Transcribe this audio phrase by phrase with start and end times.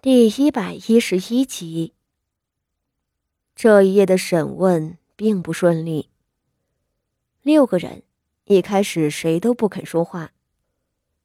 [0.00, 1.92] 第一百一十一集。
[3.56, 6.08] 这一夜的审问并不顺利。
[7.42, 8.04] 六个人
[8.44, 10.30] 一开始谁都不肯说话。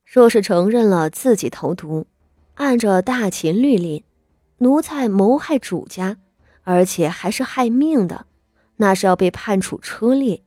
[0.04, 2.08] 若是承认了自己投毒，
[2.56, 4.04] 按着大秦律令，
[4.58, 6.18] 奴才谋害主家，
[6.64, 8.26] 而且还是害命的，
[8.78, 10.42] 那是要被判处车裂。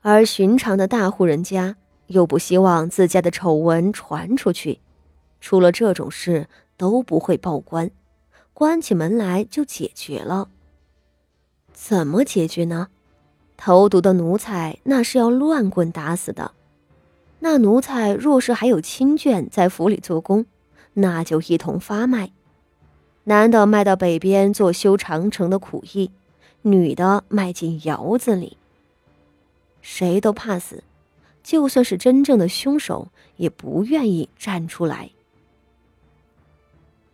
[0.00, 1.76] 而寻常的大户人家
[2.08, 4.80] 又不希望自家的丑闻传出去，
[5.40, 6.48] 出了这种事。
[6.80, 7.90] 都不会报官，
[8.54, 10.48] 关起门来就解决了。
[11.74, 12.88] 怎么解决呢？
[13.58, 16.52] 投毒的奴才那是要乱棍打死的。
[17.40, 20.46] 那奴才若是还有亲眷在府里做工，
[20.94, 22.30] 那就一同发卖。
[23.24, 26.10] 男的卖到北边做修长城的苦役，
[26.62, 28.56] 女的卖进窑子里。
[29.82, 30.82] 谁都怕死，
[31.42, 35.10] 就算是真正的凶手，也不愿意站出来。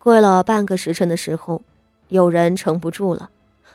[0.06, 1.62] 跪了半个时辰的时候，
[2.10, 3.28] 有人撑不住了，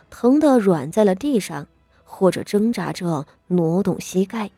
[0.09, 1.67] 疼得软在了地上，
[2.05, 4.49] 或者挣扎着挪动膝盖。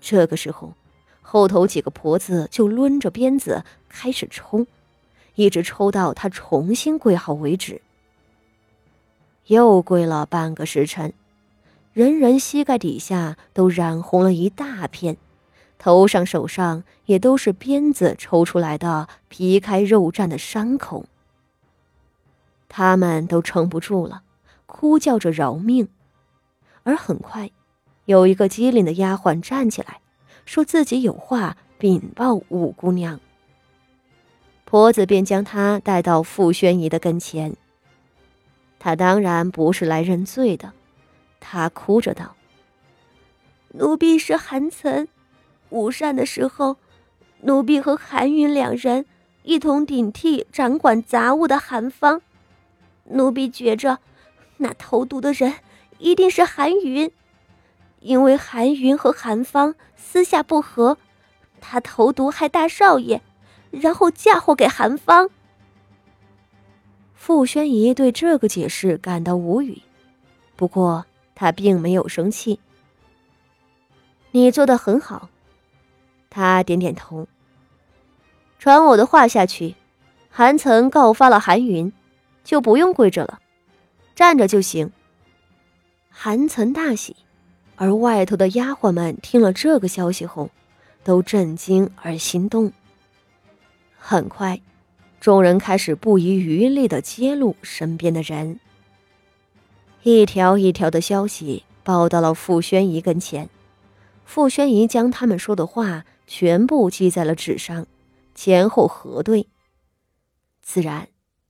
[0.00, 0.74] 这个时候，
[1.22, 4.64] 后头几个婆子就抡着鞭子开始抽，
[5.34, 7.82] 一直抽到他重新跪好为止。
[9.48, 11.12] 又跪了半个时辰，
[11.92, 15.16] 人人膝盖底下都染红了一大片。
[15.84, 21.04] 头上、手上也都是鞭子抽出来的皮开肉绽的伤口。
[22.70, 24.22] 他们都撑不住了，
[24.64, 25.86] 哭叫着饶命。
[26.84, 27.50] 而很快，
[28.06, 30.00] 有一个机灵的丫鬟站起来，
[30.46, 33.20] 说自己有话禀报五姑娘。
[34.64, 37.54] 婆子便将她带到傅宣仪的跟前。
[38.78, 40.72] 她当然不是来认罪的，
[41.40, 42.34] 她哭着道
[43.76, 45.08] ：“奴婢是韩岑。”
[45.74, 46.76] 午膳的时候，
[47.40, 49.06] 奴婢和韩云两人
[49.42, 52.22] 一同顶替掌管杂物的韩芳。
[53.06, 53.98] 奴婢觉着，
[54.58, 55.52] 那投毒的人
[55.98, 57.10] 一定是韩云，
[57.98, 60.96] 因为韩云和韩芳私下不和，
[61.60, 63.20] 他投毒害大少爷，
[63.72, 65.28] 然后嫁祸给韩芳。
[67.16, 69.82] 傅宣仪对这个解释感到无语，
[70.54, 71.04] 不过
[71.34, 72.60] 他并没有生气。
[74.30, 75.30] 你做的很好。
[76.34, 77.28] 他点点头，
[78.58, 79.76] 传我的话下去。
[80.28, 81.92] 韩岑告发了韩云，
[82.42, 83.38] 就不用跪着了，
[84.16, 84.90] 站着就行。
[86.10, 87.14] 韩岑大喜，
[87.76, 90.50] 而外头的丫鬟们听了这个消息后，
[91.04, 92.72] 都震惊而心动。
[93.96, 94.60] 很快，
[95.20, 98.58] 众人开始不遗余力的揭露身边的人，
[100.02, 103.48] 一条一条的消息报到了傅宣仪跟前。
[104.24, 106.04] 傅宣仪将他们说的话。
[106.26, 107.86] 全部记在了纸上，
[108.34, 109.48] 前后核对。
[110.62, 111.08] 自然，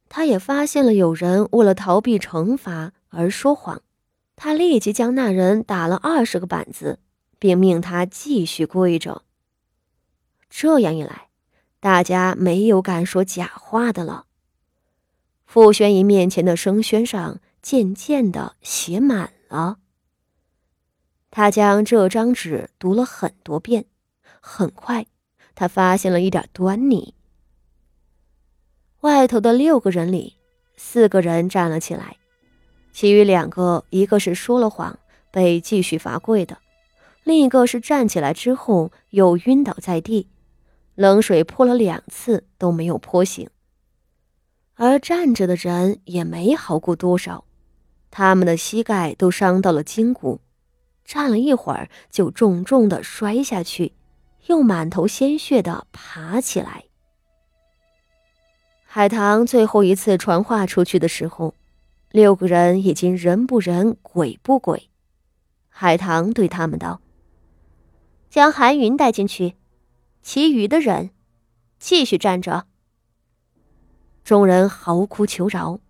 [0.09, 3.83] 他也发现了有人为了逃避惩罚而说谎。
[4.37, 6.99] 他立即将那人打了二十个板子，
[7.39, 9.23] 并命他继续跪着。
[10.51, 11.29] 这样一来，
[11.79, 14.27] 大家没有敢说假话的了。
[15.47, 19.79] 傅宣仪面前的生宣上渐渐的写满了。
[21.31, 23.87] 他将这张纸读了很多遍。
[24.47, 25.07] 很快，
[25.55, 27.15] 他发现了一点端倪。
[29.01, 30.37] 外头的六个人里，
[30.77, 32.19] 四个人站了起来，
[32.93, 34.99] 其余两个，一个是说了谎
[35.31, 36.59] 被继续罚跪的，
[37.25, 40.29] 另一个是站起来之后又晕倒在地，
[40.95, 43.49] 冷水泼了两次都没有泼醒。
[44.75, 47.47] 而站着的人也没好过多少，
[48.11, 50.43] 他们的膝盖都伤到了筋骨，
[51.03, 53.95] 站了一会儿就重重的摔下去。
[54.47, 56.85] 又满头鲜血的爬起来。
[58.85, 61.55] 海棠最后一次传话出去的时候，
[62.11, 64.89] 六个人已经人不人鬼不鬼。
[65.69, 67.01] 海棠对他们道
[68.31, 69.57] ：“将韩云带进去，
[70.23, 71.11] 其余的人
[71.79, 72.67] 继续站着。”
[74.23, 75.81] 众人嚎哭求饶，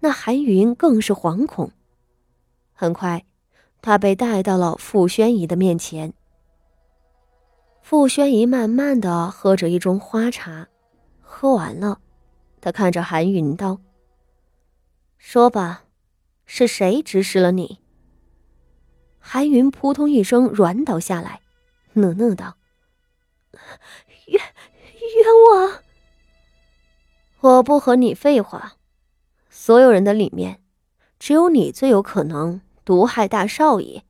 [0.00, 1.72] 那韩云更是惶恐。
[2.72, 3.24] 很快，
[3.80, 6.12] 他被带到了傅宣仪的面前。
[7.82, 10.68] 傅宣仪慢慢的喝着一盅花茶，
[11.20, 12.00] 喝完了，
[12.60, 13.80] 他看着韩云道
[15.18, 15.84] ：“说吧，
[16.46, 17.80] 是谁指使了你？”
[19.18, 21.40] 韩云扑通一声软倒下来，
[21.92, 22.56] 讷讷道
[24.28, 25.82] ：“冤冤枉！
[27.40, 28.74] 我不和你废话，
[29.48, 30.62] 所有人的里面，
[31.18, 34.04] 只有你最有可能毒害大少爷。”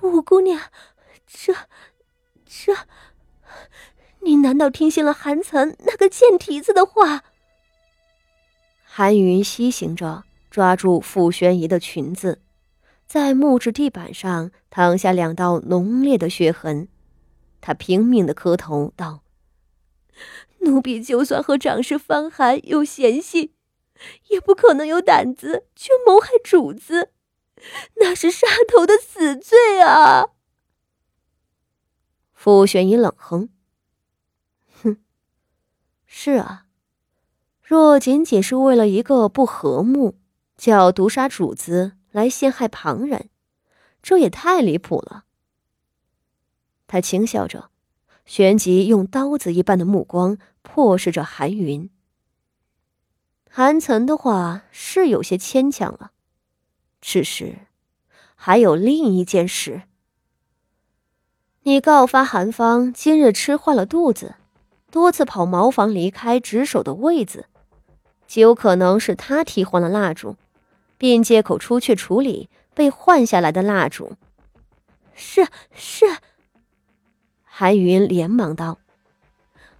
[0.00, 0.58] 五姑娘。
[1.32, 1.54] 这，
[2.44, 2.76] 这，
[4.20, 7.24] 你难道听信了韩岑那个贱蹄子的话？
[8.84, 12.42] 韩云西行着，抓住傅宣仪的裙子，
[13.06, 16.88] 在木质地板上淌下两道浓烈的血痕。
[17.62, 19.22] 他拼命的磕头道
[20.60, 23.54] ：“奴婢就算和长史方寒有嫌隙，
[24.28, 27.12] 也不可能有胆子去谋害主子，
[27.94, 30.26] 那是杀头的死罪啊！”
[32.44, 33.50] 傅玄仪冷哼
[34.82, 34.96] ：“哼，
[36.06, 36.66] 是啊，
[37.62, 40.18] 若仅仅是为了一个不和睦，
[40.56, 43.28] 就要毒杀主子来陷害旁人，
[44.02, 45.26] 这也太离谱了。”
[46.88, 47.70] 他轻笑着，
[48.26, 51.88] 旋即用刀子一般的目光迫视着韩云。
[53.48, 56.10] 韩岑的话是有些牵强了，
[57.00, 57.68] 只是
[58.34, 59.82] 还有另一件事。
[61.64, 64.34] 你告发韩芳今日吃坏了肚子，
[64.90, 67.46] 多次跑茅房离开值守的位子，
[68.26, 70.34] 极有可能是他替换了蜡烛，
[70.98, 74.16] 并借口出去处理被换下来的蜡烛。
[75.14, 76.06] 是是。
[77.44, 78.78] 韩云连忙道：“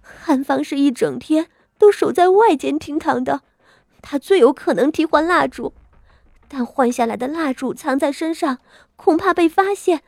[0.01, 1.47] 韩芳是一整天
[1.77, 3.41] 都守在外间厅堂的，
[4.01, 5.73] 他最有可能替换蜡烛，
[6.47, 8.59] 但换下来的蜡烛藏在身上，
[8.95, 10.01] 恐怕被发现，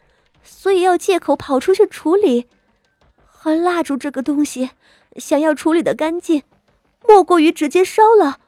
[0.46, 2.48] 所以要借口跑出去处理。
[3.44, 4.70] 而蜡烛这个东西，
[5.18, 6.44] 想要处理的干净，
[7.06, 8.40] 莫过于直接烧了。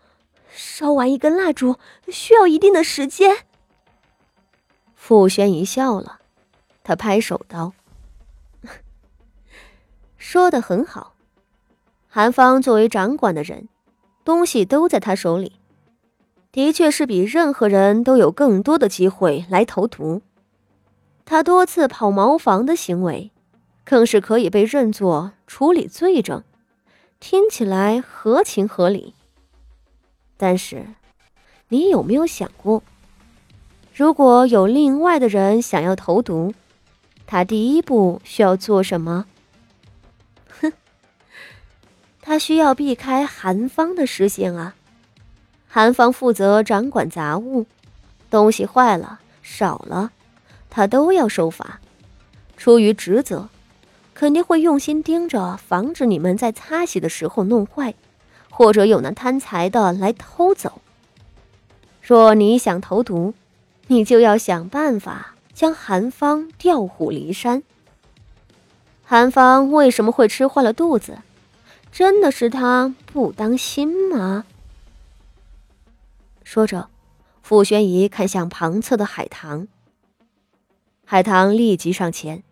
[0.49, 1.77] 烧完一根蜡烛
[2.07, 3.45] 需要一定的时间。”
[4.95, 6.19] 傅轩一笑了，
[6.83, 7.73] 他拍手道。
[10.17, 11.13] 说的很好，
[12.07, 13.69] 韩芳作为掌管的人，
[14.25, 15.53] 东西都在他手里，
[16.51, 20.21] 的确是比任何人都有更多的机会来投毒。
[21.29, 23.31] 他多次跑茅房的行为，
[23.83, 26.41] 更是可以被认作处理罪证，
[27.19, 29.13] 听起来合情合理。
[30.37, 30.85] 但是，
[31.67, 32.81] 你有没有想过，
[33.93, 36.53] 如果有另外的人想要投毒，
[37.25, 39.25] 他第一步需要做什么？
[40.61, 40.71] 哼
[42.21, 44.75] 他需要避开韩方的视线啊！
[45.67, 47.65] 韩方负责掌管杂物，
[48.29, 50.13] 东西坏了、少了，
[50.77, 51.79] 他都要受罚。
[52.55, 53.49] 出于职责，
[54.13, 57.95] 肯定会用心盯着，防止你们在擦洗的时候弄坏，
[58.51, 60.79] 或者有那贪财的来偷走。
[61.99, 63.33] 若你想投毒，
[63.87, 67.63] 你就要想办法将韩方调虎离山。
[69.03, 71.17] 韩方为什么会吃坏了肚子？
[71.91, 74.45] 真的是他不当心吗？
[76.43, 76.89] 说着，
[77.41, 79.67] 傅宣仪看向旁侧的海棠。
[81.09, 82.43] 海棠立即上前：“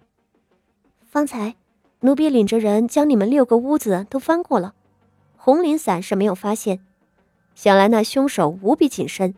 [1.04, 1.56] 方才
[2.00, 4.76] 奴婢领着人将你们六个屋子都翻过了，
[5.36, 6.80] 红绫伞是没有发现。
[7.54, 9.36] 想来那凶手无比谨慎，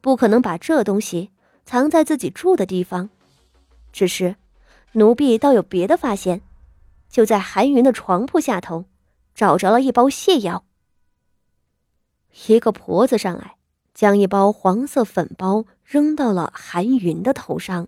[0.00, 1.30] 不可能把这东西
[1.64, 3.10] 藏在自己住的地方。
[3.92, 4.34] 只是，
[4.94, 6.40] 奴婢倒有别的发现，
[7.08, 8.86] 就在韩云的床铺下头。”
[9.36, 10.64] 找着了一包泻药。
[12.48, 13.54] 一个婆子上来，
[13.94, 17.86] 将一包黄色粉包扔到了韩云的头上。